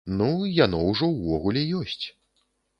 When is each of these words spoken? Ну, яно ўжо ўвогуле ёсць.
Ну, 0.19 0.29
яно 0.65 0.79
ўжо 0.87 1.11
ўвогуле 1.11 1.61
ёсць. 1.83 2.05